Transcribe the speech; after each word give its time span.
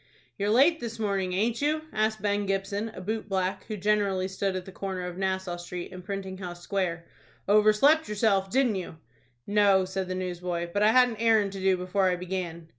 "You're 0.35 0.49
late 0.49 0.79
this 0.79 0.97
morning, 0.97 1.33
aint 1.33 1.61
you?" 1.61 1.83
asked 1.93 2.23
Ben 2.23 2.47
Gibson, 2.47 2.89
a 2.95 2.99
boot 3.01 3.29
black, 3.29 3.65
who 3.65 3.77
generally 3.77 4.27
stood 4.27 4.55
at 4.55 4.65
the 4.65 4.71
corner 4.71 5.05
of 5.05 5.15
Nassau 5.15 5.57
Street 5.57 5.91
and 5.93 6.03
Printing 6.03 6.39
House 6.39 6.63
Square. 6.63 7.05
"Overslept 7.47 8.09
yourself, 8.09 8.49
didn't 8.49 8.77
you?" 8.77 8.97
"No," 9.45 9.85
said 9.85 10.07
the 10.07 10.15
newsboy; 10.15 10.71
"but 10.73 10.81
I 10.81 10.89
had 10.89 11.09
an 11.09 11.17
errand 11.17 11.51
to 11.51 11.59
do 11.59 11.77
before 11.77 12.09
I 12.09 12.15
began." 12.15 12.67